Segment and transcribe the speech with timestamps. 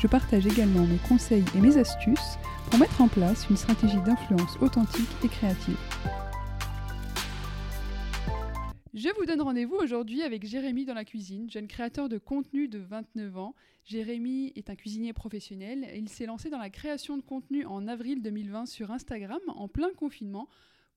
[0.00, 2.36] Je partage également mes conseils et mes astuces
[2.68, 5.78] pour mettre en place une stratégie d'influence authentique et créative.
[8.92, 12.78] Je vous donne rendez-vous aujourd'hui avec Jérémy dans la cuisine, jeune créateur de contenu de
[12.78, 13.54] 29 ans.
[13.84, 18.20] Jérémy est un cuisinier professionnel il s'est lancé dans la création de contenu en avril
[18.20, 20.46] 2020 sur Instagram en plein confinement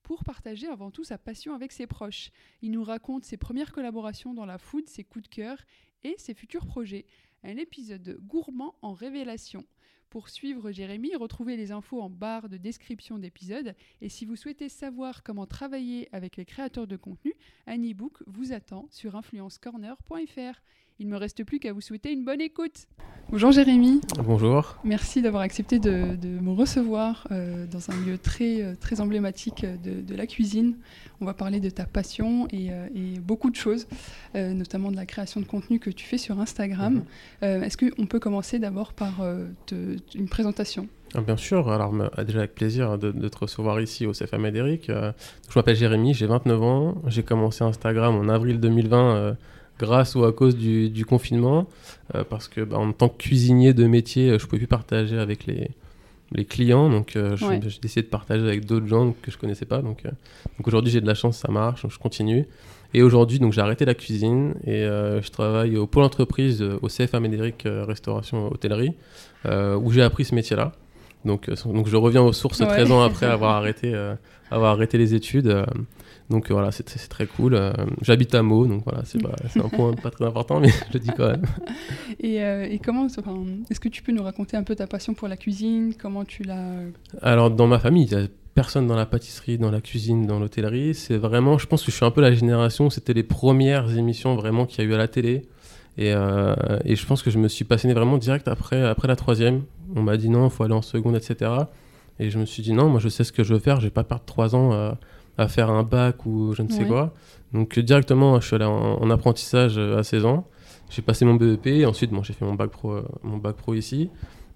[0.04, 2.32] pour partager avant tout sa passion avec ses proches.
[2.62, 5.58] Il nous raconte ses premières collaborations dans la food, ses coups de cœur
[6.04, 7.06] et ses futurs projets.
[7.44, 9.66] Un épisode gourmand en révélation.
[10.10, 13.76] Pour suivre Jérémy, retrouvez les infos en barre de description d'épisode.
[14.02, 17.34] Et si vous souhaitez savoir comment travailler avec les créateurs de contenu,
[17.68, 20.62] un e-book vous attend sur influencecorner.fr.
[21.02, 22.88] Il ne me reste plus qu'à vous souhaiter une bonne écoute.
[23.30, 24.02] Bonjour Jérémy.
[24.22, 24.76] Bonjour.
[24.84, 29.66] Merci d'avoir accepté de, de, me recevoir euh, dans un lieu très, euh, très emblématique
[29.66, 30.76] de, de, la cuisine.
[31.22, 33.88] On va parler de ta passion et, euh, et beaucoup de choses,
[34.36, 37.04] euh, notamment de la création de contenu que tu fais sur Instagram.
[37.42, 37.64] -hmm.
[37.64, 39.14] Est-ce qu'on peut commencer d'abord par
[39.68, 39.76] te,
[40.16, 40.88] une présentation?
[41.16, 41.94] Ah, Bien sûr, alors
[42.26, 44.88] déjà avec plaisir de, de te recevoir ici au CFA Médéric.
[44.88, 49.38] je m'appelle Jérémy, j'ai 29 ans, j'ai commencé Instagram en avril 2020
[49.80, 51.68] grâce ou à cause du, du confinement,
[52.14, 55.46] euh, parce que bah, en tant que cuisinier de métier, je pouvais plus partager avec
[55.46, 55.72] les,
[56.32, 57.60] les clients, donc euh, ouais.
[57.66, 59.82] j'ai décidé de partager avec d'autres gens que je connaissais pas.
[59.82, 60.10] Donc, euh,
[60.58, 62.46] donc aujourd'hui j'ai de la chance, ça marche, donc je continue.
[62.94, 66.88] Et aujourd'hui donc j'ai arrêté la cuisine et euh, je travaille au pôle entreprise au
[66.88, 68.94] CFA Médéric Restauration Hôtellerie,
[69.46, 70.74] où j'ai appris ce métier-là.
[71.26, 72.68] Donc, donc je reviens aux sources ouais.
[72.68, 73.94] 13 ans après avoir arrêté,
[74.52, 75.66] avoir arrêté les études.
[76.30, 77.56] Donc euh, voilà, c'est très cool.
[77.56, 79.20] Euh, J'habite à Meaux, donc voilà, c'est
[79.64, 81.46] un point pas très important, mais je le dis quand même.
[82.20, 83.36] et, euh, et, comment, enfin,
[83.70, 85.94] est-ce que tu peux nous raconter un peu ta passion pour la cuisine?
[86.00, 86.84] Comment tu l'as
[87.22, 90.40] Alors, dans ma famille, il n'y a personne dans la pâtisserie, dans la cuisine, dans
[90.40, 90.94] l'hôtellerie.
[90.94, 94.36] C'est vraiment, je pense que je suis un peu la génération, c'était les premières émissions
[94.36, 95.44] vraiment qu'il y a eu à la télé.
[95.98, 99.16] Et, euh, et, je pense que je me suis passionné vraiment direct après, après la
[99.16, 99.64] troisième.
[99.96, 101.52] On m'a dit non, il faut aller en seconde, etc.
[102.20, 103.86] Et je me suis dit non, moi je sais ce que je veux faire, je
[103.86, 104.92] vais pas perdre trois ans euh,
[105.40, 106.88] à faire un bac ou je ne sais ouais.
[106.88, 107.14] quoi.
[107.54, 110.48] Donc directement, je suis allé en, en apprentissage à 16 ans.
[110.90, 113.74] J'ai passé mon BEP et ensuite bon, j'ai fait mon bac pro, mon bac pro
[113.74, 114.10] ici.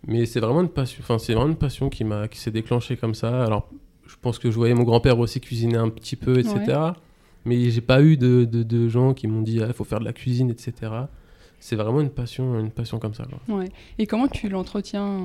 [0.05, 2.97] Mais c'est vraiment une passion, enfin c'est vraiment une passion qui m'a, qui s'est déclenchée
[2.97, 3.43] comme ça.
[3.43, 3.69] Alors
[4.05, 6.59] je pense que je voyais mon grand-père aussi cuisiner un petit peu, etc.
[6.67, 6.91] Ouais.
[7.45, 9.99] Mais j'ai pas eu de, de, de, gens qui m'ont dit il ah, faut faire
[9.99, 10.91] de la cuisine, etc
[11.63, 13.23] c'est vraiment une passion, une passion comme ça.
[13.23, 13.59] Quoi.
[13.59, 13.69] Ouais.
[13.97, 15.17] Et comment tu l'entretiens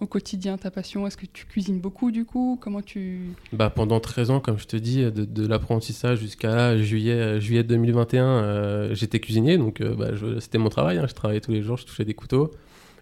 [0.00, 1.06] au quotidien, ta passion?
[1.06, 2.58] Est-ce que tu cuisines beaucoup du coup?
[2.58, 3.34] Comment tu...
[3.52, 8.24] bah, Pendant 13 ans, comme je te dis, de, de l'apprentissage jusqu'à juillet, juillet 2021,
[8.24, 10.08] euh, j'étais cuisinier, donc euh, bah,
[10.40, 10.96] c'était mon travail.
[10.96, 12.50] Hein, je travaillais tous les jours, je touchais des couteaux.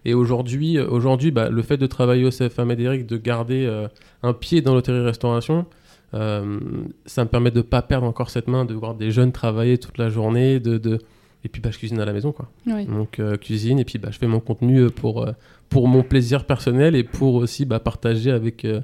[0.03, 3.87] Et aujourd'hui, aujourd'hui bah, le fait de travailler au CFA Médéric, de garder euh,
[4.21, 5.65] un pied dans l'hôtellerie-restauration,
[6.13, 6.59] euh,
[7.05, 9.77] ça me permet de ne pas perdre encore cette main, de voir des jeunes travailler
[9.77, 10.77] toute la journée, de...
[10.77, 10.99] de
[11.43, 12.49] et puis bah, je cuisine à la maison quoi.
[12.67, 12.85] Oui.
[12.85, 15.31] Donc euh, cuisine et puis bah, je fais mon contenu pour, euh,
[15.69, 18.81] pour mon plaisir personnel et pour aussi bah, partager avec euh,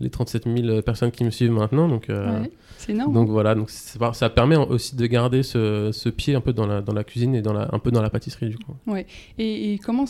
[0.00, 1.88] les 37 000 personnes qui me suivent maintenant.
[1.88, 3.12] Donc, ouais, c'est énorme.
[3.12, 6.82] Donc voilà, donc ça permet aussi de garder ce, ce, pied un peu dans la,
[6.82, 8.76] dans la cuisine et dans la, un peu dans la pâtisserie du coup.
[8.86, 9.06] Ouais.
[9.38, 10.04] Et, et comment,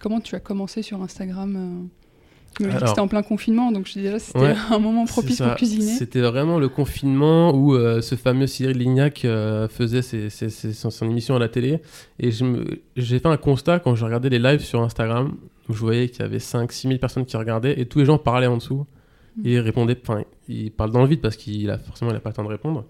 [0.00, 1.88] comment tu as commencé sur Instagram
[2.58, 5.92] c'était en plein confinement, donc je déjà c'était ouais, un moment propice pour cuisiner.
[5.92, 10.72] C'était vraiment le confinement où euh, ce fameux Cyril Lignac euh, faisait ses, ses, ses,
[10.72, 11.80] son, émission à la télé.
[12.18, 12.30] Et
[12.96, 15.36] j'ai fait un constat quand je regardais les lives sur Instagram,
[15.68, 18.18] où je voyais qu'il y avait 5-6 000 personnes qui regardaient et tous les gens
[18.18, 18.86] parlaient en dessous.
[19.36, 19.46] Mmh.
[19.46, 22.20] Et ils répondaient, enfin, ils parlent dans le vide parce qu'il a forcément il a
[22.20, 22.84] pas le temps de répondre.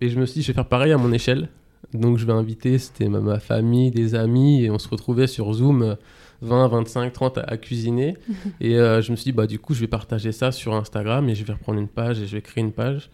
[0.00, 1.48] Et je me suis dit, je vais faire pareil à mon échelle.
[1.92, 5.52] Donc je vais inviter, c'était ma, ma, famille, des amis, et on se retrouvait sur
[5.52, 5.96] Zoom
[6.42, 8.16] 20, 25, 30 à, à cuisiner.
[8.60, 11.28] et euh, je me suis dit, bah, du coup, je vais partager ça sur Instagram
[11.28, 13.10] et je vais reprendre une page et je vais créer une page.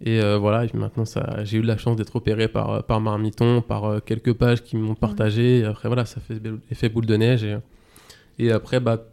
[0.00, 3.62] Et euh, voilà, et maintenant, ça, j'ai eu la chance d'être opéré par, par Marmiton,
[3.62, 5.58] par euh, quelques pages qui m'ont partagé.
[5.58, 6.40] Et après, voilà, ça fait
[6.70, 7.42] effet boule de neige.
[7.42, 7.56] Et,
[8.38, 9.04] Et après, bah,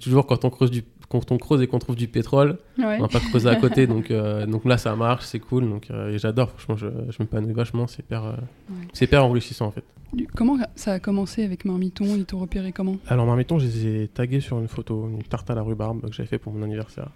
[0.00, 2.96] toujours quand on creuse du quand on creuse et qu'on trouve du pétrole, Ouais.
[2.98, 3.86] on va pas creuser à côté.
[3.86, 5.68] donc, euh, donc là, ça marche, c'est cool.
[5.68, 7.86] Donc, euh, et j'adore, franchement, je, je m'épanouis vachement.
[7.86, 8.32] C'est hyper, euh,
[8.70, 8.76] Ouais.
[8.92, 9.84] c'est hyper enrichissant en fait.
[10.36, 12.04] Comment ça a commencé avec Marmiton?
[12.16, 12.96] Ils t'ont repéré comment?
[13.08, 16.12] Alors, Marmiton, je les ai tagués sur une photo, une tarte à la rhubarbe que
[16.12, 17.08] j'avais fait pour mon anniversaire.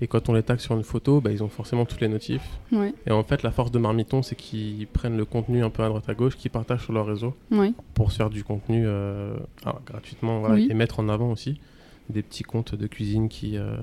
[0.00, 2.48] Et quand on les tag sur une photo, bah, ils ont forcément tous les notifs.
[2.72, 2.94] Ouais.
[3.06, 5.88] Et en fait, la force de Marmiton, c'est qu'ils prennent le contenu un peu à
[5.88, 7.34] droite à gauche, qu'ils partagent sur leur réseau
[7.94, 10.68] pour se faire du contenu euh, alors, gratuitement voilà, Oui.
[10.70, 11.60] et mettre en avant aussi
[12.12, 13.76] des petits comptes de cuisine qui, euh,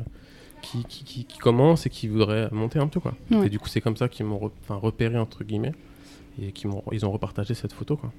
[0.62, 3.00] qui, qui, qui- qui commencent et qui voudraient monter un peu.
[3.00, 3.14] Quoi.
[3.31, 3.48] Ouais.
[3.48, 5.74] Et du coup, c'est comme ça qu'ils m'ont re- repéré, entre guillemets,
[6.42, 7.98] et qu'ils m'ont, ils ont repartagé cette photo.
[7.98, 8.12] Quoi.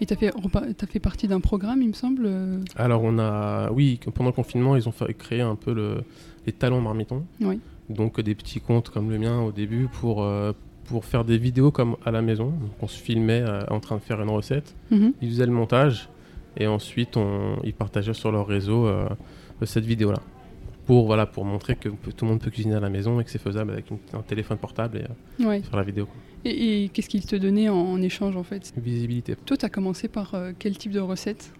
[0.00, 3.18] Et t'as fait, repa- t'as fait partie d'un programme, il me semble euh, Alors, on
[3.18, 6.02] a, oui, pendant le confinement, ils ont fait, créé un peu le,
[6.46, 7.24] les talons Marmiton.
[7.40, 7.60] Oui.
[7.90, 10.52] Donc, des petits comptes comme le mien au début pour, euh,
[10.86, 12.46] pour faire des vidéos comme à la maison.
[12.46, 14.74] Donc, on se filmait euh, en train de faire une recette.
[14.90, 15.12] mhm.
[15.22, 16.08] ils faisaient le montage
[16.56, 19.08] et ensuite on, ils partageaient sur leur réseau euh,
[19.64, 20.20] cette vidéo là
[20.86, 23.30] pour voilà pour montrer que tout le monde peut cuisiner à la maison et que
[23.30, 25.02] c'est faisable avec une- un téléphone portable et
[25.42, 25.60] euh, Ouais.
[25.62, 26.06] faire la vidéo.
[26.44, 28.70] Et, et qu'est-ce qu'ils te donnaient en, en échange en fait?
[28.76, 31.52] Visibilité Toi, t'as commencé par euh, quel type de recette?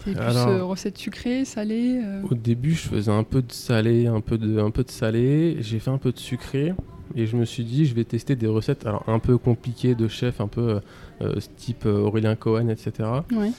[0.00, 4.20] Plus euh, recette sucrée, salée euh, au début je faisais un peu de salé un
[4.20, 6.72] peu de un peu de salé j'ai fait un peu de sucré
[7.14, 10.08] et je me suis dit je vais tester des recettes alors un peu compliquées de
[10.08, 10.80] chef un peu euh,
[11.20, 12.90] euh, type euh, Aurélien Cohen etc
[13.32, 13.52] Ouais.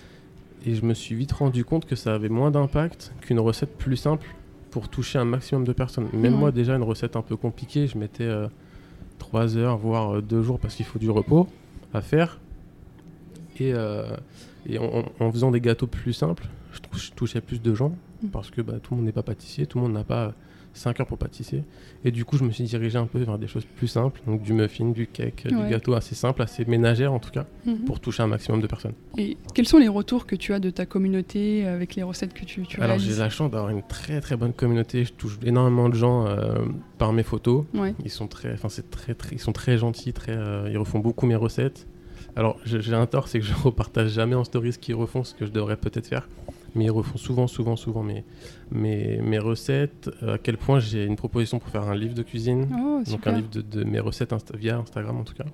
[0.66, 3.98] Et je me suis vite rendu compte que ça avait moins d'impact qu'une recette plus
[3.98, 4.28] simple
[4.72, 6.08] pour toucher un maximum de personnes.
[6.14, 8.30] Même moi, déjà, une recette un peu compliquée, je mettais
[9.20, 11.48] 3 heures, voire 2 jours, parce qu'il faut du repos
[11.94, 12.40] à faire.
[13.60, 14.16] Et, euh,
[14.66, 17.94] et en, faisant des gâteaux plus simples, je touchais plus de gens,
[18.24, 18.28] Mm.
[18.30, 20.34] parce que bah, tout le monde n'est pas pâtissier, tout le monde n'a pas
[20.74, 21.64] 5 heures pour pâtisser.
[22.04, 24.42] Et du coup, je me suis dirigé un peu vers des choses plus simples, donc
[24.42, 25.52] du muffin, du cake, Ouais.
[25.64, 27.86] du gâteau assez simple, assez ménagère en tout cas, Mhm.
[27.86, 28.94] pour toucher un maximum de personnes.
[29.18, 32.46] Et quels sont les retours que tu as de ta communauté avec les recettes que
[32.46, 35.06] tu, tu Alors j'ai la chance d'avoir une très très bonne communauté.
[35.06, 36.56] Je touche énormément de gens euh,
[36.98, 37.66] par mes photos.
[37.74, 37.94] Ouais.
[38.04, 41.00] Ils sont très, enfin c'est très, très, ils sont très gentils, très, euh, ils refont
[41.00, 41.88] beaucoup mes recettes.
[42.36, 45.24] Alors j'ai j'ai un tort, c'est que je repartage jamais en stories ce qu'ils refont,
[45.24, 46.28] ce que je devrais peut-être faire.
[46.76, 48.24] Mais ils refont souvent, souvent, souvent mes,
[48.72, 50.10] mes, mes recettes.
[50.24, 52.68] Euh, à quel point j'ai une proposition pour faire un livre de cuisine.
[52.76, 55.46] Oh, Donc un livre de, de mes recettes Insta- via Instagram en tout cas.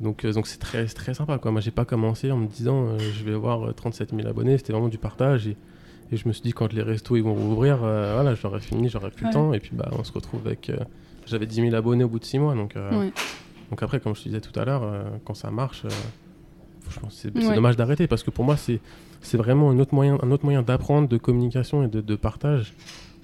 [0.00, 1.50] Donc euh, donc c'est très très sympa quoi.
[1.50, 4.56] Moi j'ai pas commencé en me disant euh, je vais avoir euh, 37 000 abonnés.
[4.58, 5.56] C'était vraiment du partage et,
[6.12, 8.88] et je me suis dit quand les restos ils vont rouvrir, euh, voilà j'aurais fini,
[8.88, 9.30] j'aurais plus Ouais.
[9.30, 10.70] le temps et puis bah on se retrouve avec
[11.26, 13.10] j'avais 10 000 abonnés au bout de 6 mois donc Ouais.
[13.70, 14.82] donc après comme je te disais tout à l'heure
[15.24, 15.82] quand ça marche
[16.90, 17.54] je pense que c'est Ouais.
[17.54, 18.80] dommage d'arrêter parce que pour moi c'est
[19.20, 22.74] c'est vraiment un autre moyen un autre moyen d'apprendre de communication et de, de partage.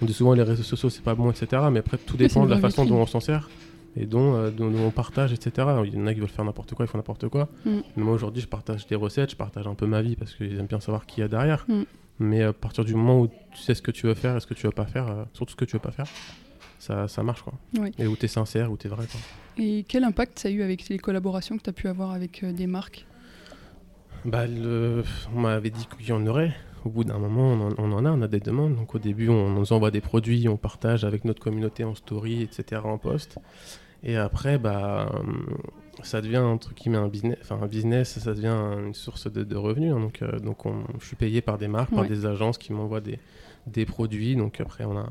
[0.01, 1.63] On dit souvent les réseaux sociaux c'est pas bon etc.
[1.71, 3.49] Mais après tout dépend de la façon dont on s'en sert
[3.97, 5.69] et dont, euh, dont, on partage, etc.
[5.85, 7.49] Il y en a qui veulent faire n'importe quoi, ils font n'importe quoi.
[7.65, 7.71] Mm.
[7.97, 10.59] Mais moi aujourd'hui, je partage des recettes, je partage un peu ma vie parce qu'ils
[10.59, 11.65] aiment bien savoir qui y a derrière.
[11.69, 11.83] Mm.
[12.21, 14.47] Mais à partir du moment où tu sais ce que tu veux faire et ce
[14.47, 16.07] que tu veux pas faire, euh, surtout ce que tu veux pas faire,
[16.79, 17.53] ça, ça marche quoi.
[17.99, 19.07] Et où tu es sincère, où tu es vrai.
[19.11, 19.21] Quoi.
[19.59, 22.43] Et quel impact ça a eu avec les collaborations que tu as pu avoir avec
[22.43, 23.07] euh, des marques?
[24.25, 25.03] Bah, le...
[25.35, 26.53] On m'avait dit qu'il y en aurait.
[26.85, 28.75] Au bout d'un moment, on en, on en a, on a des demandes.
[28.77, 32.43] Donc au début, on nous envoie des produits, on partage avec notre communauté en story,
[32.43, 32.83] etc.
[32.85, 33.39] en post.
[34.03, 35.47] Et après, bah, hum,
[36.03, 39.31] ça devient un truc qui met un business, enfin un business, ça devient une source
[39.33, 39.93] de, de revenus.
[39.93, 40.01] hein.
[40.01, 43.01] Donc, euh, donc on- je suis payé par des marques, par des agences qui m'envoient
[43.01, 43.21] des,
[43.69, 44.35] des produits.
[44.35, 45.07] Donc après, on a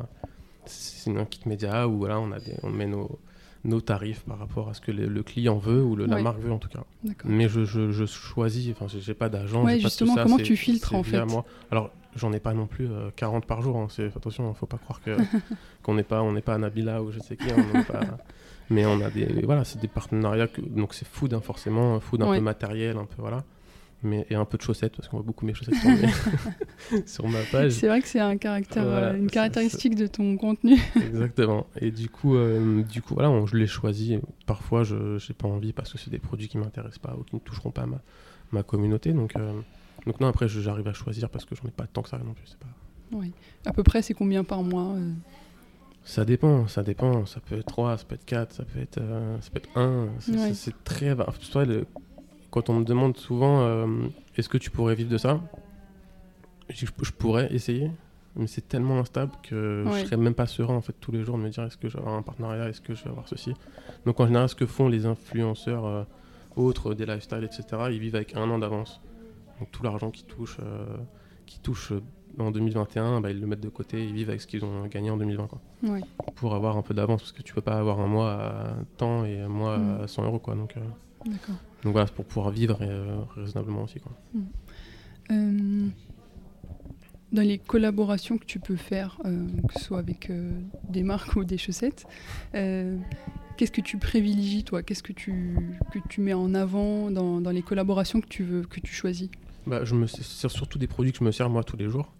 [0.65, 3.17] c'est un kit média où voilà, on, a des, on met nos,
[3.63, 6.23] nos tarifs par rapport à ce que le, le client veut ou le- la Ouais.
[6.23, 6.83] marque veut en tout cas.
[7.25, 9.63] Mais je, je, je choisis, enfin j'ai- pas d'agent.
[9.63, 11.45] Ouais, pas tout justement, ça, comment tu filtres, en fait moi.
[11.69, 14.77] Alors j'en ai pas non plus euh, 40 par jour, hein, c'est- attention, faut pas
[14.79, 15.15] croire que
[15.83, 18.01] qu'on n'est pas, on n'est pas à Nabila ou je sais qui, on n'est pas-
[18.71, 22.23] mais on a des, voilà, c'est des partenariats, que- donc c'est food hein, forcément, food
[22.23, 22.37] un Ouais.
[22.39, 23.43] peu matériel, un peu voilà,
[24.03, 25.75] mais et un peu de chaussettes parce qu'on voit beaucoup mes chaussettes
[27.05, 27.71] sur, ma page.
[27.73, 30.77] C'est vrai que c'est un caractère, Voilà, euh, une caractéristique de ton contenu.
[30.95, 31.67] Exactement.
[31.79, 34.19] Et du coup, euh, du coup, voilà, on- je l'ai choisi.
[34.45, 37.35] Parfois, je n'ai pas envie parce que c'est des produits qui m'intéressent pas ou qui
[37.35, 38.01] ne toucheront pas ma,
[38.51, 39.13] ma communauté.
[39.13, 39.53] Donc, euh,
[40.05, 42.33] donc non, après, j'arrive à choisir parce que j'en ai pas tant que ça non
[42.33, 42.45] plus.
[42.47, 43.17] C'est pas...
[43.17, 43.31] Ouais.
[43.65, 45.11] À peu près, c'est combien par mois euh
[46.03, 47.25] Ça dépend, ça dépend.
[47.25, 48.99] Ça peut être 3, ça peut être 4, ça peut être,
[49.41, 50.07] ça peut être 1.
[50.19, 50.31] C'est
[50.71, 50.75] Ouais.
[50.83, 51.13] très...
[51.65, 51.85] le-
[52.51, 53.87] quand on me demande souvent euh,
[54.37, 55.39] est-ce que tu pourrais vivre de ça,
[56.69, 57.91] je, je- pourrais essayer.
[58.37, 59.99] Mais c'est tellement instable que Ouais.
[59.99, 61.89] je serais même pas serein en fait tous les jours de me dire est-ce que
[61.89, 63.53] je vais avoir un partenariat, est-ce que je vais avoir ceci.
[64.05, 66.03] Donc en général, ce que font les influenceurs euh,
[66.55, 69.01] autres, des lifestyles, etc., ils vivent avec un an d'avance.
[69.59, 70.85] Donc tout l'argent qu'ils touchent, euh,
[71.45, 72.01] qu'ils touchent euh,
[72.39, 75.09] en 2021, bah, ils le mettent de côté, ils vivent avec ce qu'ils ont gagné
[75.11, 75.47] en 2020.
[75.47, 75.99] Quoi Ouais.
[76.35, 79.25] pour avoir un peu d'avance parce que tu peux pas avoir un mois à temps
[79.25, 80.81] et un mois à 100 euros quoi donc euh,
[81.25, 81.55] D'accord.
[81.83, 84.13] Donc voilà c'est pour pouvoir vivre euh, raisonnablement aussi quoi
[85.31, 85.87] Euh,
[87.31, 90.29] dans les collaborations que tu peux faire, euh, que ce soit avec
[90.89, 92.05] des marques ou des chaussettes,
[92.51, 94.83] qu'est-ce que tu privilégies toi?
[94.83, 95.55] Qu'est-ce que tu,
[95.93, 99.29] que tu mets en avant dans, dans les collaborations que tu, veux, que tu choisis?
[99.65, 102.11] Bah, je me sers surtout des produits que je me sers moi tous les jours.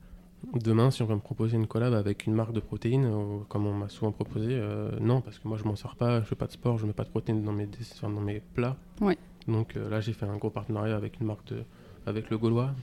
[0.53, 3.11] Demain, si on va me proposer une collab avec une marque de protéines,
[3.49, 4.57] comme on m'a souvent proposé,
[5.01, 6.93] non, parce que moi je m'en sers pas, je fais pas de sport, je mets
[6.93, 7.67] pas de protéines dans mes,
[8.01, 8.77] dans mes plats.
[9.01, 9.17] Ouais.
[9.47, 11.63] Donc là, j'ai fait un gros partenariat avec une marque de,
[12.05, 12.73] avec le Gaulois,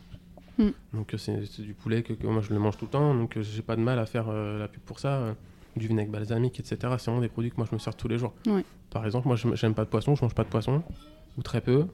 [0.59, 0.71] Mm.
[0.93, 3.37] Donc euh, c'est du poulet que, que moi je le mange tout le temps, donc
[3.37, 5.35] euh, j'ai pas de mal à faire euh, la pub pour ça.
[5.77, 6.77] Du vinaigre balsamique, etc.
[6.99, 8.35] C'est vraiment des produits que moi je me sers tous les jours.
[8.91, 10.83] Par exemple, moi j'aime pas de poisson, je mange pas de poisson,
[11.37, 11.87] ou très peu.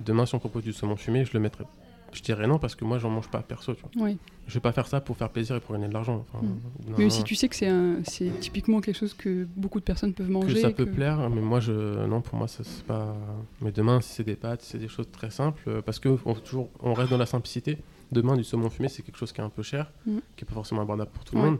[0.00, 1.64] Demain, si on propose du saumon fumé, je le mettrai.
[2.12, 4.08] Je dirais non parce que moi j'en mange pas perso, tu vois.
[4.46, 6.24] Je vais pas faire ça pour faire plaisir et pour gagner de l'argent.
[6.32, 6.94] Enfin, Mm.
[6.96, 9.84] Mais aussi, moment, tu sais que c'est un- c'est typiquement quelque chose que beaucoup de
[9.84, 10.54] personnes peuvent manger.
[10.54, 13.14] que ça peut que- plaire, mais moi, je, non, pour moi, ça c'est pas.
[13.60, 16.16] Mais demain, si c'est des pâtes, si c'est des choses très simples, euh, parce que
[16.24, 17.78] on, toujours, on reste dans la simplicité.
[18.10, 20.18] Demain, du saumon fumé, c'est quelque chose qui est un peu cher, Mm.
[20.36, 21.42] qui est pas forcément abordable pour tout Ouais.
[21.42, 21.58] le monde.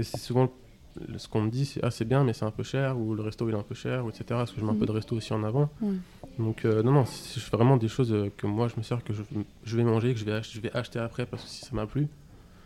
[0.00, 0.50] Et c'est souvent
[1.16, 3.22] ce qu'on me dit, c'est ah c'est bien, mais c'est un peu cher, ou le
[3.22, 4.24] resto il est un peu cher, ou etc.
[4.28, 5.70] Parce que je mets un peu de resto aussi en avant.
[6.38, 9.12] Donc euh, non, non, c'est vraiment des choses euh, que moi je me sers, que
[9.12, 9.22] je,
[9.64, 11.86] je vais manger, que je vais, je vais acheter après parce que si ça m'a
[11.86, 12.08] plu.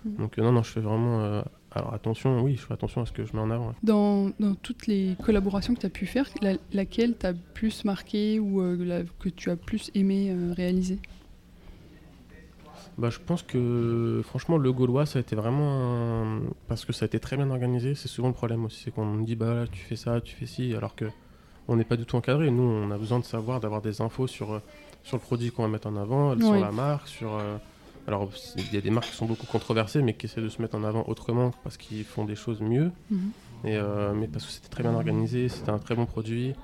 [0.04, 0.16] Mm.
[0.18, 1.20] Donc euh, non, non, je fais vraiment.
[1.22, 3.68] euh, alors attention, oui, je fais attention à ce que je mets en avant.
[3.68, 3.74] ouais.
[3.84, 8.40] Dans, dans toutes les collaborations que tu as pu faire, la- laquelle t'as plus marqué
[8.40, 10.98] ou la- que tu as plus aimé réaliser?
[12.98, 17.04] Bah, je pense que franchement le Gaulois ça a été vraiment un- parce que ça
[17.04, 17.94] a été très bien organisé.
[17.94, 20.34] C'est souvent le problème aussi, c'est qu'on me dit bah là, tu fais ça, tu
[20.34, 21.06] fais ci, alors que
[21.68, 22.50] on n'est pas du tout encadré.
[22.50, 24.58] Nous on a besoin de savoir, d'avoir des infos sur euh,
[25.02, 27.56] sur le produit qu'on va mettre en avant, sur la marque, sur euh,
[28.06, 30.60] alors il y a des marques qui sont beaucoup controversées mais qui essaient de se
[30.60, 32.90] mettre en avant autrement parce qu'ils font des choses mieux.
[33.10, 33.30] Mhm.
[33.64, 36.54] Et, euh, mais parce que c'était très bien organisé, c'était un très bon produit.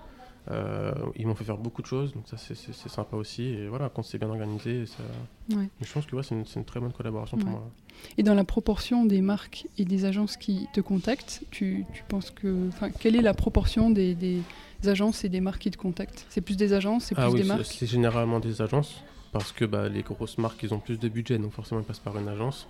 [0.50, 2.54] Euh, ils m'ont fait faire beaucoup de choses, donc ça c'est-
[2.88, 3.42] sympa aussi.
[3.42, 5.02] Et voilà, quand c'est bien organisé, ça...
[5.50, 5.68] Ouais.
[5.80, 7.68] Mais je pense que ouais, c'est une, très bonne collaboration pour moi.
[8.16, 12.30] Et dans la proportion des marques et des agences qui te contactent, tu, tu penses
[12.30, 12.68] que.
[13.00, 14.40] Quelle est la proportion des, des
[14.84, 16.26] agences et des marques qui te contactent?
[16.28, 17.64] C'est plus des agences, c'est plus Ah oui, des marques?
[17.64, 21.38] c'est généralement des agences, parce que bah, les grosses marques, ils ont plus de budget,
[21.38, 22.68] donc forcément ils passent par une agence.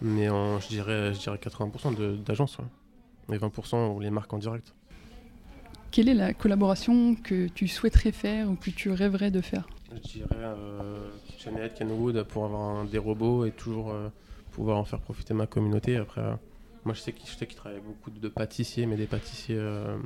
[0.00, 2.56] Mais en, je, dirais, je dirais 80% de- d'agences,
[3.30, 4.72] et 20% les marques en direct.
[5.90, 9.68] Quelle est la collaboration que tu souhaiterais faire ou que tu rêverais de faire?
[9.92, 14.08] Je dirais euh, KitchenAid, Kenwood, pour avoir un- des robots et toujours euh,
[14.52, 15.96] pouvoir en faire profiter ma communauté.
[15.96, 16.34] Après, euh,
[16.84, 19.96] moi je sais qu'ils qu'ils travaillent avec beaucoup de pâtissiers, mais des pâtissiers euh,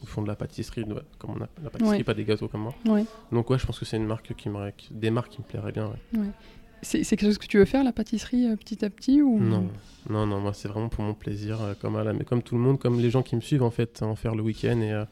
[0.00, 2.04] qui font de la pâtisserie, de- comme on a la pâtisserie, Ouais.
[2.04, 2.74] pas des gâteaux comme moi.
[2.86, 3.04] Ouais.
[3.30, 5.72] Donc ouais, je pense que c'est une marque qui me, des marques qui me plairaient
[5.72, 5.88] bien.
[6.14, 6.20] ouais.
[6.82, 9.38] C'est quelque chose que tu veux faire, la pâtisserie, euh, petit à petit ou...
[9.38, 9.66] Non,
[10.08, 12.54] non, non, moi c'est vraiment pour mon plaisir, euh, comme, à la- mais comme tout
[12.54, 14.92] le monde, comme les gens qui me suivent en fait, en faire le week-end et,
[14.92, 15.04] euh,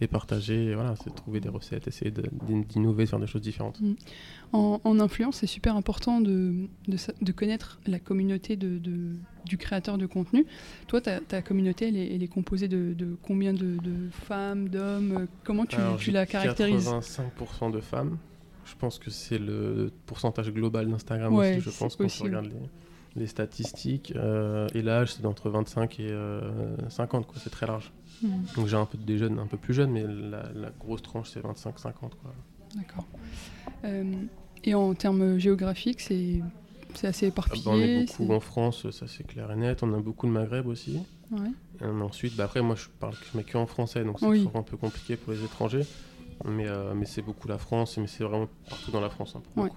[0.00, 3.80] et partager, et voilà, c'est trouver des recettes, essayer d'innover, de faire des choses différentes.
[4.52, 10.44] En, en influence, c'est super important de, de, connaître la communauté du créateur de contenu.
[10.88, 13.78] Toi, ta, ta communauté, elle est, elle est composée de, combien de,
[14.10, 15.28] femmes, d'hommes?
[15.44, 16.88] Comment tu, tu la caractérises?
[16.88, 18.18] 85% de femmes,
[18.64, 22.46] je pense que c'est le pourcentage global d'Instagram Ouais, aussi, je pense, quand on regarde
[22.46, 26.40] les, les statistiques, euh, et l'âge c'est d'entre 25 et euh,
[26.88, 27.92] 50, quoi, c'est très large.
[28.22, 31.02] Hmm, Donc j'ai un peu des jeunes, un peu plus jeunes, mais la, la grosse
[31.02, 32.34] tranche c'est 25-50, quoi.
[32.76, 33.06] D'accord.
[33.84, 34.04] Euh,
[34.64, 36.40] et en termes géographiques, c'est
[37.02, 39.82] assez Ah éparpillé bah, on est beaucoup en France, ça c'est clair et net.
[39.82, 40.98] On a beaucoup de Maghreb aussi.
[41.32, 41.38] ouais.
[41.80, 44.38] Et ensuite, bah, après, moi je parle, je mets que en français, donc c'est Oui.
[44.44, 45.84] toujours un peu compliqué pour les étrangers.
[46.44, 49.34] Mais, euh, mais c'est beaucoup la France, mais c'est vraiment partout dans la France.
[49.36, 49.70] hein, pour Ouais.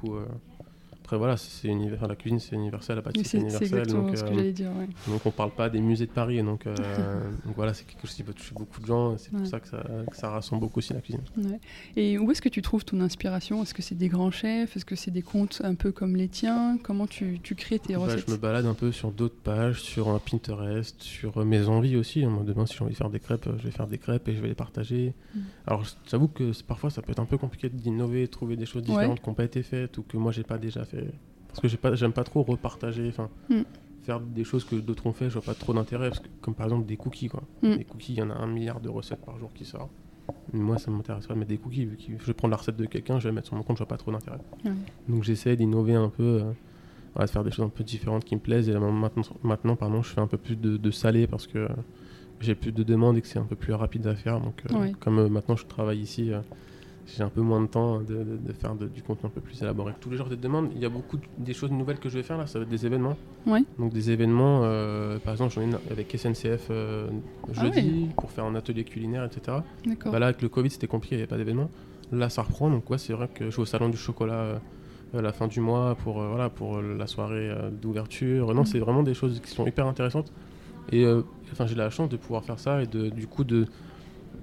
[1.06, 3.86] Après voilà, c'est univers, la cuisine c'est universel, la pâtisserie c'est universel.
[3.86, 4.72] Donc, ce que euh, j'allais dire.
[4.72, 4.88] ouais.
[5.08, 6.42] donc on parle pas des musées de Paris.
[6.42, 6.74] Donc, euh,
[7.46, 9.16] donc voilà, c'est quelque chose qui peut toucher beaucoup de gens.
[9.20, 9.40] C'est Ouais.
[9.42, 11.22] pour ça que, ça que ça rassemble beaucoup aussi la cuisine.
[11.38, 11.60] Ouais.
[11.96, 13.62] Et où est-ce que tu trouves ton inspiration?
[13.62, 14.76] Est-ce que c'est des grands chefs?
[14.76, 16.80] Est-ce que c'est des contes un peu comme les tiens?
[16.82, 18.26] Comment tu, tu crées tes Bah, recettes?
[18.28, 21.98] je me balade un peu sur d'autres pages, sur un Pinterest, sur euh, mes envies
[21.98, 22.26] aussi.
[22.26, 24.28] Moi, demain, si j'ai envie de faire des crêpes, euh, je vais faire des crêpes
[24.28, 25.14] et je vais les partager.
[25.36, 25.40] Mm.
[25.68, 29.22] Alors, j'avoue que parfois, ça peut être un peu compliqué d'innover, trouver des choses différentes
[29.22, 30.95] qui n'ont pas été faites ou que moi, j'ai pas déjà fait.
[31.48, 33.62] Parce que j'ai pas, j'aime pas trop repartager, enfin, Mm.
[34.04, 36.10] faire des choses que d'autres ont fait, je vois pas trop d'intérêt.
[36.10, 37.44] parce que- Comme par exemple des cookies, quoi.
[37.64, 37.76] Mm.
[37.78, 39.92] Des cookies, il y en a un milliard de recettes par jour qui sortent.
[40.54, 41.86] Moi, ça m'intéresse pas de mettre des cookies.
[41.86, 43.64] Vu que je vais prendre la recette de quelqu'un, je vais la mettre sur mon
[43.64, 44.40] compte, je vois pas trop d'intérêt.
[45.08, 46.52] Donc j'essaie d'innover un peu, euh,
[47.14, 48.68] voilà, de faire des choses un peu différentes qui me plaisent.
[48.70, 51.58] Et là, maintenant, maintenant pardon, je fais un peu plus de, de salé parce que
[51.60, 51.68] euh,
[52.42, 54.40] j'ai plus de demandes et que c'est un peu plus rapide à faire.
[54.42, 54.92] Donc euh, Ouais.
[55.00, 56.32] comme euh, maintenant je travaille ici,
[57.08, 59.42] j'ai un peu moins de temps de, de- de faire de- du contenu un peu
[59.42, 59.94] plus élaboré.
[60.02, 62.18] Tous les jours des demandes, il y a beaucoup de- des choses nouvelles que je
[62.18, 63.16] vais faire là, ça va être des événements.
[63.46, 63.64] Ouais.
[63.78, 67.08] Donc des événements, euh, par exemple j'en ai une avec SNCF euh,
[67.50, 69.60] Ah jeudi pour faire un atelier culinaire, etc.
[69.86, 70.12] D'accord.
[70.12, 71.70] Bah là, avec le Covid, c'était compliqué, il n'y avait pas d'événement.
[72.12, 74.58] Là, ça reprend, donc ouais, c'est vrai que je vais au salon du chocolat euh,
[75.18, 78.54] à la fin du mois pour, voilà, pour la soirée d'ouverture.
[78.54, 78.66] Non, Mm.
[78.66, 80.32] c'est vraiment des choses qui sont hyper intéressantes.
[80.92, 81.06] Et
[81.52, 83.66] enfin, j'ai la chance de pouvoir faire ça et de, du coup de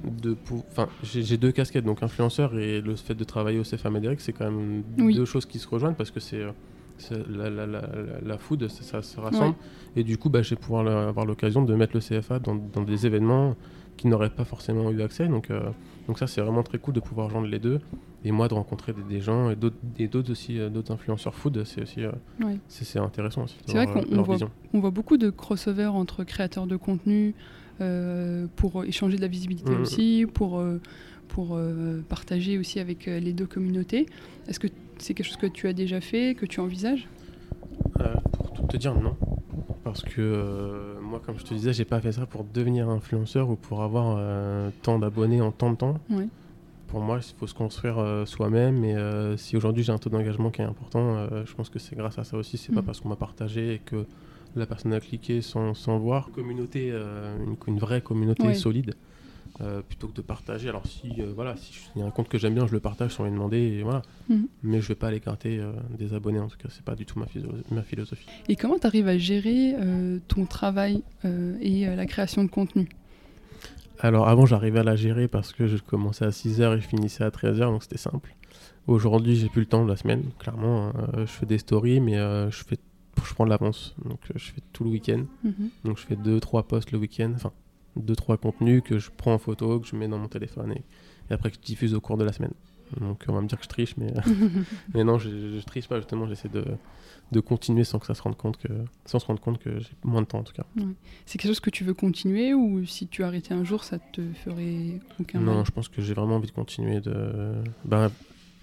[0.05, 0.37] de
[0.71, 4.33] enfin j'ai deux casquettes donc influenceur et le fait de travailler au CFA Médéric c'est
[4.33, 5.15] quand même Oui.
[5.15, 6.43] deux choses qui se rejoignent parce que c'est
[6.99, 9.57] c'est la, la, la, la- la food ça, ça se rassemble
[9.97, 12.83] et du coup bah, je vais pouvoir avoir l'occasion de mettre le CFA dans, dans
[12.83, 13.57] des événements
[13.97, 15.61] qui n'auraient pas forcément eu accès donc euh,
[16.07, 17.81] donc ça c'est vraiment très cool de pouvoir joindre les deux
[18.25, 21.83] et moi de rencontrer des, des gens et d'autres aussi euh, d'autres influenceurs food c'est
[21.83, 22.59] aussi euh, Ouais.
[22.69, 26.67] c'est intéressant C'est vrai qu'on- euh, voit- vision On voit beaucoup de crossover entre créateurs
[26.67, 27.33] de contenu euh,
[28.57, 29.83] pour échanger de la visibilité Mhm.
[29.83, 30.81] aussi, pour, euh,
[31.29, 34.07] pour euh, partager aussi avec euh, les deux communautés.
[34.49, 37.09] Est-ce que c'est quelque chose que tu as déjà fait, que tu envisages?
[38.01, 39.17] Euh, pour tout te dire, non.
[39.85, 43.51] Parce que euh, moi, comme je te disais, j'ai pas fait ça pour devenir influenceur
[43.51, 45.99] ou pour avoir euh, tant d'abonnés en tant de temps.
[46.09, 46.29] Ouais.
[46.89, 48.85] Pour moi, il faut se construire euh, soi-même.
[48.85, 51.79] Et euh, si aujourd'hui j'ai un taux d'engagement qui est important, euh, je pense que
[51.79, 52.59] c'est grâce à ça aussi.
[52.59, 52.87] C'est pas Mhm.
[52.87, 54.05] parce qu'on m'a partagé et que
[54.57, 56.31] la personne a cliqué sans, sans voir.
[56.33, 58.95] Communauté, euh, une, une vraie communauté solide.
[59.61, 60.69] euh, plutôt que de partager.
[60.71, 62.81] Alors si euh, voilà, si il y a un compte que j'aime bien, je le
[62.81, 64.01] partage sans lui demander et voilà.
[64.31, 64.49] Mhm.
[64.63, 65.61] Mais je vais pas l'écarter
[65.99, 68.27] des abonnés en tout cas, c'est pas du tout ma, philo- ma philosophie.
[68.49, 69.75] Et comment tu arrives à gérer
[70.29, 71.03] ton travail
[71.61, 72.89] et la création de contenu?
[74.01, 77.23] Alors avant j'arrivais à la gérer parce que je commençais à 6h et je finissais
[77.25, 78.35] à 13h donc c'était simple.
[78.87, 80.89] Aujourd'hui j'ai plus le temps de la semaine, clairement.
[81.15, 82.79] euh, je fais des stories mais je, fais,
[83.27, 83.95] je prends de l'avance.
[84.05, 85.25] Donc euh, je fais tout le week-end.
[85.45, 85.71] Mhm.
[85.85, 87.53] Donc je fais 2-3 posts le week-end, enfin
[87.99, 90.83] 2-3 contenus que je prends en photo, que je mets dans mon téléphone et,
[91.31, 92.53] et après que je diffuse au cours de la semaine.
[93.01, 94.13] Donc on va me dire que je triche mais,
[94.95, 96.65] mais non je, je triche pas justement, j'essaie de,
[97.33, 98.69] de continuer sans que ça se rende compte que
[99.07, 100.65] sans se rendre compte que j'ai moins de temps en tout cas.
[101.25, 104.21] C'est quelque chose que tu veux continuer ou si tu arrêtais un jour, ça te
[104.45, 105.67] ferait aucun Non, mal?
[105.67, 107.63] je pense que j'ai vraiment envie de continuer de.
[107.87, 108.11] Ben,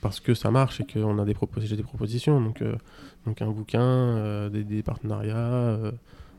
[0.01, 1.59] parce que ça marche et qu'on a des, propos...
[1.61, 2.39] j'ai des propositions.
[2.41, 2.75] Donc, euh,
[3.25, 5.91] donc un bouquin, euh, des, des partenariats, euh,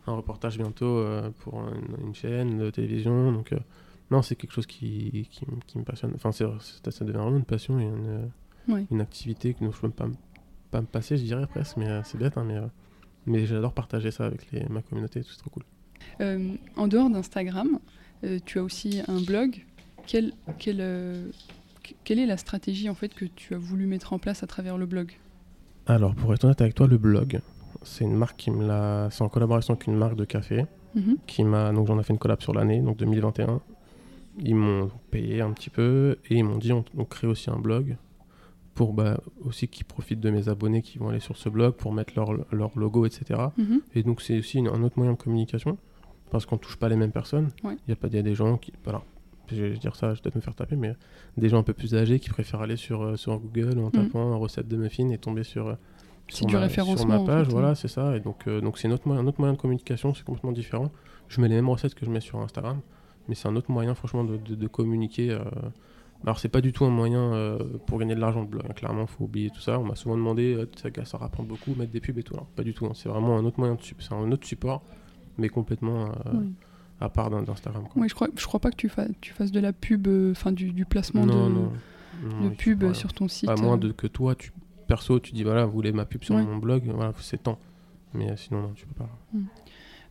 [0.07, 1.05] un reportage bientôt
[1.41, 3.33] pour une, une chaîne de télévision.
[3.33, 3.55] Donc,
[4.11, 6.13] non, c'est quelque chose qui, qui, me passionne.
[6.15, 8.31] Enfin, c'est, c'est- ça devient vraiment une passion et une,
[8.69, 8.85] Ouais.
[8.91, 10.07] une activité que je peux pas,
[10.71, 11.77] pas me passer, je dirais presque.
[11.77, 12.59] Mais c'est bête, hein, mais,
[13.27, 15.23] mais j'adore partager ça avec les, ma communauté.
[15.23, 15.65] C'est trop cool.
[16.77, 17.79] En dehors d'Instagram,
[18.45, 19.65] tu as aussi un blog.
[20.07, 21.35] Quelle, quelle, euh, que-
[22.05, 24.77] quelle est la stratégie en fait que tu as voulu mettre en place à travers
[24.79, 25.13] le blog?
[25.87, 27.41] Alors, pour être honnête avec toi, le blog,
[27.83, 29.09] c'est une marque qui me l'a.
[29.11, 30.67] C'est en collaboration avec une marque de café.
[30.95, 31.19] Mhm.
[31.29, 33.61] qui m'a donc j'en ai fait une collab sur l'année donc 2021
[34.41, 37.61] ils m'ont payé un petit peu et ils m'ont dit on, on crée aussi un
[37.61, 37.97] blog
[38.75, 41.93] pour bah, aussi qu'ils profitent de mes abonnés qui vont aller sur ce blog pour
[41.93, 43.83] mettre leur, leur logo etc Mhm.
[43.95, 45.79] et donc c'est aussi une- un autre moyen de communication
[46.33, 47.77] parce qu'on touche pas les mêmes personnes il Ouais.
[47.87, 49.03] y a pas y a des gens qui voilà
[49.57, 50.95] je vais dire ça je vais peut-être me faire taper mais
[51.37, 54.39] des gens un peu plus âgés qui préfèrent aller sur, euh, sur Google en tapant
[54.39, 55.75] recette de muffins et tomber sur euh,
[56.29, 57.75] sur du ma, référencement, sur ma en page, fait, voilà, hein.
[57.75, 58.17] c'est ça.
[58.17, 60.53] Et donc, euh, donc c'est un autre moyen, un autre moyen de communication, c'est complètement
[60.53, 60.93] différent.
[61.27, 62.79] Je mets les mêmes recettes que je mets sur Instagram,
[63.29, 65.33] mais c'est un autre moyen, franchement, de, de- de communiquer.
[65.33, 65.41] euh.
[66.23, 68.63] Alors, c'est pas du tout un moyen euh, pour gagner de l'argent de blog.
[68.69, 68.73] hein.
[68.75, 69.81] Clairement, faut oublier tout ça.
[69.81, 72.35] On m'a souvent demandé, ça, ça rapporte beaucoup, mettre des pubs et tout.
[72.35, 72.87] Alors, pas du tout.
[72.87, 72.93] hein.
[72.95, 74.85] C'est vraiment un autre moyen de sup- c'est un autre support,
[75.37, 76.53] mais complètement Oui.
[77.01, 77.85] À part d'In- d'Instagram.
[77.91, 78.03] quoi.
[78.03, 80.33] Ouais, je crois, je crois pas que tu, fa- tu fasses de la pub, euh,
[80.33, 83.49] enfin du, du placement non, de, non, non, de il faut pub sur ton site.
[83.49, 83.79] À moins euh.
[83.81, 84.53] de, que toi, tu,
[84.87, 86.43] perso, tu dis voilà, vous voulez ma pub sur Ouais.
[86.45, 87.59] mon blog, voilà, c'est temps.
[88.15, 89.09] Mais euh, sinon, non, tu peux pas.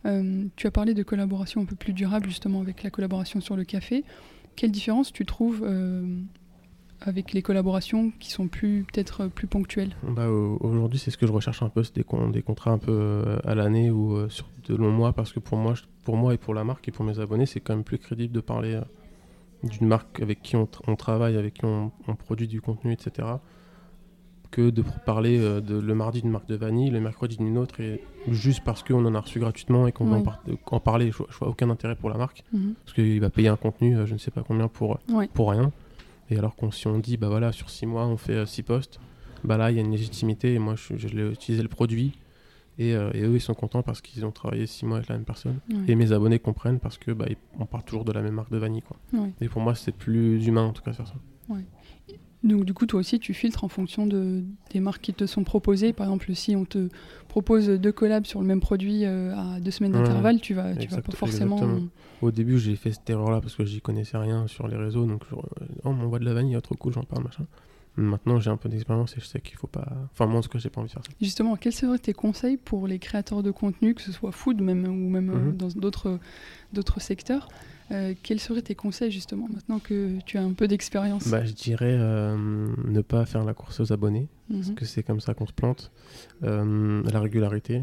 [0.06, 3.54] Euh, tu as parlé de collaboration un peu plus durable justement avec la collaboration sur
[3.56, 4.02] le café.
[4.56, 5.62] Quelle différence tu trouves
[7.02, 9.94] avec les collaborations qui sont plus peut-être plus ponctuelles?
[10.02, 12.70] Bah, au- Aujourd'hui, c'est ce que je recherche un peu, c'est des, con- des contrats
[12.72, 16.16] un peu à l'année ou sur de longs mois, parce que pour moi, je- pour
[16.16, 18.40] moi et pour la marque et pour mes abonnés, c'est quand même plus crédible de
[18.40, 18.80] parler euh,
[19.62, 22.92] d'une marque avec qui on, tra- on travaille, avec qui on, on produit du contenu,
[22.92, 23.28] etc.,
[24.50, 27.80] que de parler euh, de, le mardi d'une marque de vanille, le mercredi d'une autre,
[27.80, 31.18] et juste parce qu'on en a reçu gratuitement et qu'on en, par- en parler, je,
[31.18, 32.74] vois- je vois aucun intérêt pour la marque, Mhm.
[32.84, 35.70] parce qu'il va payer un contenu, euh, je ne sais pas combien, pour, pour rien.
[36.30, 38.98] Et alors qu'on si on dit, bah voilà, sur six mois, on fait 6 postes,
[39.44, 42.18] bah là, il y a une légitimité, et moi, je, je l'ai utilisé le produit,
[42.80, 45.16] et, euh, et eux, ils sont contents parce qu'ils ont travaillé six mois avec la
[45.16, 45.60] même personne.
[45.70, 45.84] Ouais.
[45.88, 47.26] Et mes abonnés comprennent parce que bah,
[47.58, 48.82] on part toujours de la même marque de vanille.
[48.82, 48.96] Quoi.
[49.12, 49.32] Ouais.
[49.42, 51.14] Et pour moi, c'est plus humain, en tout cas, faire ça.
[52.42, 55.44] Donc du coup, toi aussi, tu filtres en fonction de, des marques qui te sont
[55.44, 55.92] proposées.
[55.92, 56.88] Par exemple, si on te
[57.28, 60.02] propose deux collabs sur le même produit euh, à deux semaines Ouais.
[60.02, 61.56] d'intervalle, tu vas, tu vas pas forcément...
[61.56, 61.88] exactement.
[62.22, 65.04] Au début, j'ai fait cette erreur-là parce que j'y connaissais rien sur les réseaux.
[65.04, 65.42] Donc, je, oh,
[65.84, 67.44] on m'envoie de la vanille, oh, trop cool, j'en parle, machin.
[67.96, 69.86] Maintenant, j'ai un peu d'expérience et je sais qu'il faut pas.
[70.12, 71.10] Enfin, moi, en tout cas, j'ai pas envie de faire ça.
[71.20, 74.86] Justement, quels seraient tes conseils pour les créateurs de contenu, que ce soit food même,
[74.86, 75.56] ou même euh, Mhm.
[75.56, 76.18] dans d'autres,
[76.72, 77.48] d'autres secteurs
[77.92, 81.28] Euh, Quels seraient tes conseils, justement, maintenant que tu as un peu d'expérience?
[81.28, 82.36] Bah, je dirais euh,
[82.86, 84.74] ne pas faire la course aux abonnés, parce Mhm.
[84.76, 85.90] que c'est comme ça qu'on se plante.
[86.44, 87.82] Euh, la régularité,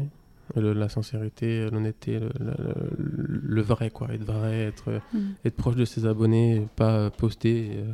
[0.56, 4.08] le- la sincérité, l'honnêteté, le, le- le vrai, quoi.
[4.14, 5.34] Être vrai, être, Mhm.
[5.44, 7.92] être proche de ses abonnés, pas poster euh,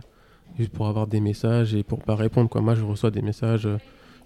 [0.59, 2.61] juste pour avoir des messages et pour pas répondre, quoi.
[2.61, 3.77] Moi, je reçois des messages, euh,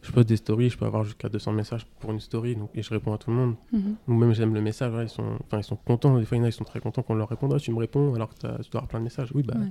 [0.03, 2.83] je poste des stories, je peux avoir jusqu'à 200 messages pour une story, donc, et
[2.83, 3.55] je réponds à tout le monde.
[3.73, 3.97] Mhm.
[4.09, 6.19] Ou même j'aime le message, ouais, ils, sont, enfin, ils sont contents.
[6.19, 7.53] Des fois, il y en a, ils sont très contents qu'on leur réponde.
[7.55, 9.31] Ah, tu me réponds alors que tu dois avoir plein de messages.
[9.35, 9.67] Oui, bah, Ouais.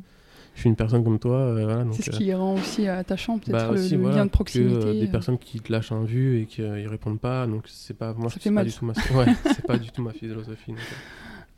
[0.55, 1.37] je suis une personne comme toi.
[1.37, 4.17] euh, voilà, C'est ce euh, qui rend aussi attachant, peut-être, bah, le, aussi, le voilà,
[4.17, 4.85] lien de que, proximité.
[4.87, 5.11] euh, des euh.
[5.11, 7.45] personnes qui te lâchent un vu et qui ne répondent pas.
[7.47, 8.65] Donc, c'est pas, moi, Ça je- fait c'est pas mal.
[8.65, 8.93] du tout ma,
[9.25, 10.71] ouais, c'est pas du tout ma philosophie.
[10.71, 10.79] donc,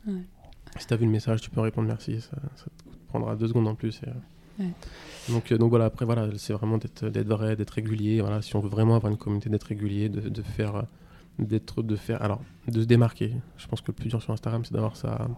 [0.08, 0.18] euh.
[0.78, 2.20] Si tu as vu le message, tu peux répondre merci.
[2.20, 4.00] Ça, ça te prendra deux secondes en plus.
[4.04, 4.12] et, euh.
[4.60, 4.70] Ouais.
[5.28, 8.20] Donc, euh, donc voilà, après, voilà, c'est vraiment d'être d'être vrai, d'être régulier.
[8.20, 10.84] Voilà, si on veut vraiment avoir une communauté, d'être régulier, de, de faire.
[11.38, 14.62] d'être de faire alors de se démarquer je pense que le plus dur sur Instagram
[14.64, 15.28] c'est d'avoir sa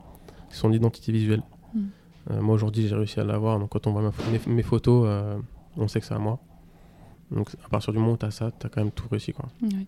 [0.51, 1.43] son identité visuelle
[1.75, 1.81] Mm.
[2.31, 5.39] Euh, moi aujourd'hui j'ai réussi à l'avoir donc quand on voit mes, mes photos euh,
[5.77, 6.39] on sait que c'est à moi
[7.31, 9.33] donc à partir du moment où tu as ça tu as quand même tout réussi
[9.33, 9.87] quoi Ouais.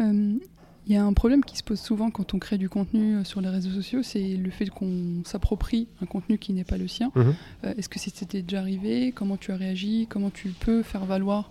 [0.00, 0.38] Euh,
[0.86, 3.24] Il y a un problème qui se pose souvent quand on crée du contenu euh,
[3.24, 6.88] sur les réseaux sociaux, c'est le fait qu'on s'approprie un contenu qui n'est pas le
[6.88, 7.10] sien.
[7.14, 7.34] Mhm.
[7.64, 9.12] Euh, Est-ce que c'était déjà arrivé?
[9.12, 10.06] Comment tu as réagi?
[10.08, 11.50] Comment tu peux faire valoir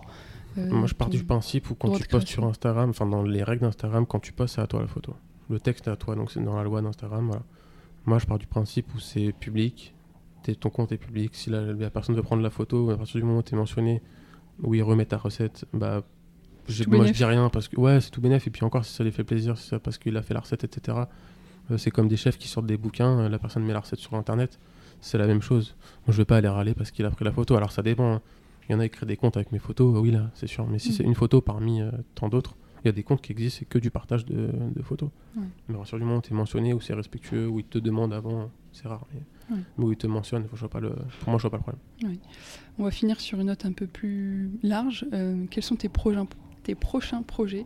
[0.56, 3.42] euh, moi je pars du principe où quand tu postes sur Instagram enfin dans les
[3.42, 5.16] règles d'Instagram quand tu postes c'est à toi la photo.
[5.50, 7.42] Le texte est à toi donc c'est dans la loi d'Instagram voilà.
[8.06, 9.94] Moi je pars du principe où c'est public
[10.52, 11.34] ton compte est public.
[11.34, 13.56] Si la, la personne veut prendre la photo à partir du moment où tu es
[13.56, 14.02] mentionné
[14.62, 16.04] où il remet ta recette bah
[16.86, 19.04] moi je dis rien parce que ouais c'est tout bénéf et puis encore si ça
[19.04, 20.98] lui fait plaisir si c'est parce qu'il a fait la recette etc
[21.70, 23.98] Euh, c'est comme des chefs qui sortent des bouquins euh, la personne met la recette
[23.98, 24.58] sur internet
[25.00, 25.74] c'est la même chose
[26.06, 28.14] moi je vais pas aller râler parce qu'il a pris la photo alors ça dépend
[28.16, 28.20] hein.
[28.68, 30.46] il y en a qui créent des comptes avec mes photos euh, oui là c'est
[30.46, 30.92] sûr mais si Mm.
[30.92, 33.64] c'est une photo parmi euh, tant d'autres il y a des comptes qui existent c'est
[33.64, 35.42] que du partage de, de photos Ouais.
[35.68, 38.12] mais partir du moment où tu es mentionné où c'est respectueux où ils te demandent
[38.12, 39.62] avant c'est rare mais, Ouais.
[39.78, 42.18] où ils te je vois pas le, pour moi je vois pas le problème
[42.78, 45.04] On va finir sur une note un peu plus large.
[45.12, 46.26] Euh, quels sont tes, prochains-
[46.64, 47.64] tes prochains projets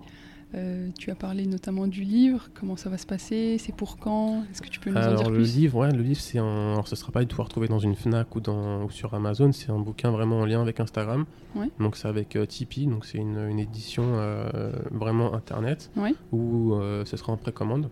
[0.55, 2.49] Euh, Tu as parlé notamment du livre.
[2.59, 5.29] Comment ça va se passer C'est pour quand Est-ce que tu peux nous en dire
[5.29, 5.57] le plus?
[5.57, 6.73] livre, ouais, le livre c'est un.
[6.73, 9.13] Alors ce sera pas du tout à retrouver dans une Fnac ou dans ou sur
[9.13, 9.53] Amazon.
[9.53, 11.27] C'est un bouquin vraiment en lien avec Instagram.
[11.55, 11.69] Ouais.
[11.81, 12.87] Donc c'est avec euh, Tipeee.
[12.87, 16.15] Donc c'est une, une édition euh, vraiment internet Ouais.
[16.33, 17.91] où euh, ce sera en précommande.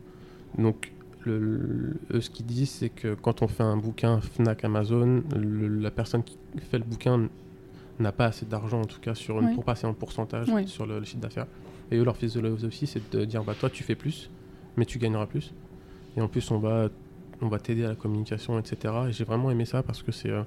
[0.56, 0.92] Donc
[1.26, 5.90] le, ce qu'ils disent c'est que quand on fait un bouquin Fnac Amazon, le- la
[5.90, 6.38] personne qui
[6.70, 7.28] fait le bouquin
[8.00, 9.54] n'a pas assez d'argent en tout cas sur une- Ouais.
[9.54, 10.66] pour passer en pourcentage Ouais.
[10.66, 11.46] sur le, le chiffre d'affaires.
[11.90, 14.30] Et eux leur philosophie c'est de dire bah toi tu fais plus,
[14.76, 15.52] mais tu gagneras plus.
[16.16, 16.88] Et en plus on va
[17.42, 18.94] on va t'aider à la communication, etc.
[19.08, 20.42] Et j'ai vraiment aimé ça parce que c'est euh,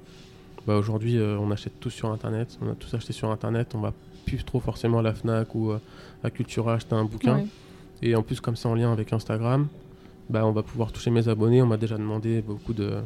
[0.66, 3.80] bah, aujourd'hui euh, on achète tout sur internet, on a tous acheté sur internet, on
[3.80, 3.92] va
[4.26, 5.78] plus trop forcément à la Fnac ou euh,
[6.24, 7.36] à Cultura acheter un bouquin.
[7.36, 7.46] Ouais.
[8.02, 9.68] Et en plus, comme c'est en lien avec Instagram,
[10.28, 11.62] bah, on va pouvoir toucher mes abonnés.
[11.62, 12.98] On m'a déjà demandé beaucoup de,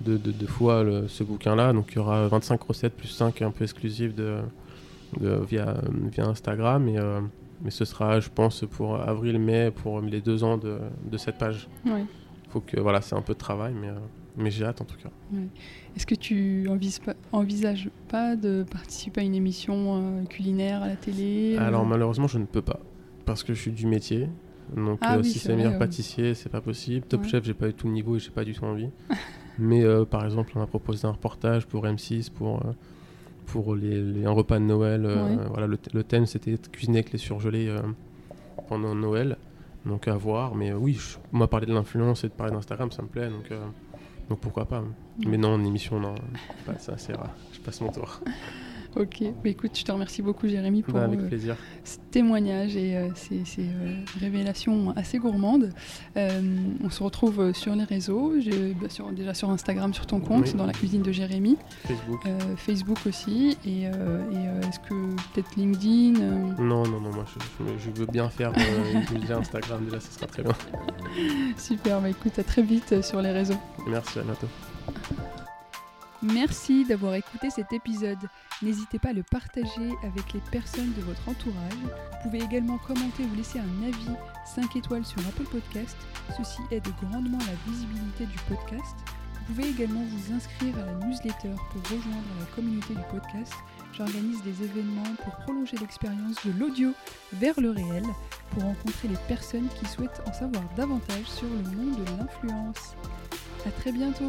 [0.00, 1.72] de, de- de fois le- ce bouquin-là.
[1.72, 4.38] Donc il y aura 25 recettes plus 5 un peu exclusives de,
[5.20, 5.76] de- via,
[6.12, 6.88] via Instagram.
[6.88, 7.20] Et, euh,
[7.62, 10.78] mais ce sera, je pense, pour avril-mai, pour les deux ans de,
[11.10, 11.68] de cette page.
[11.84, 12.04] Ouais.
[12.48, 13.94] faut que voilà, c'est un peu de travail, mais, euh,
[14.38, 15.10] mais j'ai hâte en tout cas.
[15.94, 20.88] Est-ce que tu envisages pas, envisages pas de participer à une émission euh, culinaire à
[20.88, 22.80] la télé euh, Alors malheureusement, je ne peux pas
[23.26, 24.28] parce que je suis du métier.
[24.74, 27.04] Donc Ah euh, oui, si c'est meilleur pâtissier, c'est pas possible.
[27.06, 27.28] Top Ouais.
[27.28, 28.88] chef, j'ai pas eu tout le niveau et j'ai pas du tout envie.
[29.60, 32.72] Mais euh, par exemple, on a proposé un reportage pour M6 pour euh,
[33.46, 35.04] pour les, les- un repas de Noël.
[35.06, 35.44] euh, Ouais.
[35.48, 37.74] Voilà, le, le thème c'était cuisiner avec les surgelés
[38.68, 39.36] pendant Noël.
[39.86, 40.54] Donc à voir.
[40.54, 43.28] Mais oui, je- moi parler de l'influence et de parler d'Instagram, ça me plaît.
[43.28, 43.50] Donc
[44.28, 44.82] donc pourquoi pas.
[45.26, 46.14] Mais non, en émission, non,
[46.64, 47.34] pas ça, c'est rare.
[47.52, 48.20] Je passe mon tour.
[48.96, 53.08] Ok, bah, écoute, je te remercie beaucoup Jérémy pour Bah, euh, ce témoignage et euh,
[53.14, 55.70] ces, ces, euh, révélations assez gourmandes.
[56.16, 56.40] Euh,
[56.82, 58.32] on se retrouve sur les réseaux,
[58.80, 60.54] bah, sur- déjà sur Instagram, sur ton compte, Oui.
[60.54, 62.24] dans la cuisine de Jérémy, Facebook.
[62.56, 66.18] Facebook aussi, et, et, est-ce que peut-être LinkedIn
[66.58, 67.24] Non, non, non, moi
[67.78, 68.52] je, veux bien faire
[69.20, 70.52] déjà Instagram, déjà ça sera très bien.
[71.56, 73.58] Super, bah écoute, à très vite sur les réseaux.
[73.86, 74.48] Merci, à bientôt.
[76.22, 78.18] Merci d'avoir écouté cet épisode.
[78.60, 81.72] N'hésitez pas à le partager avec les personnes de votre entourage.
[81.82, 85.96] Vous pouvez également commenter ou laisser un avis 5 étoiles sur Apple Podcast.
[86.36, 88.96] Ceci aide grandement la visibilité du podcast.
[89.48, 93.54] Vous pouvez également vous inscrire à la newsletter pour rejoindre la communauté du podcast.
[93.94, 96.92] J'organise des événements pour prolonger l'expérience de l'audio
[97.32, 98.04] vers le réel,
[98.50, 102.94] pour rencontrer les personnes qui souhaitent en savoir davantage sur le monde de l'influence.
[103.66, 104.28] A très bientôt